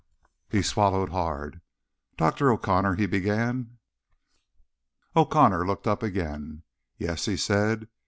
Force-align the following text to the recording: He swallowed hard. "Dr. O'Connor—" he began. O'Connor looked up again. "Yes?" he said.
He 0.49 0.63
swallowed 0.63 1.09
hard. 1.09 1.61
"Dr. 2.17 2.51
O'Connor—" 2.51 2.95
he 2.95 3.05
began. 3.05 3.77
O'Connor 5.15 5.63
looked 5.67 5.85
up 5.85 6.01
again. 6.01 6.63
"Yes?" 6.97 7.25
he 7.25 7.37
said. 7.37 7.87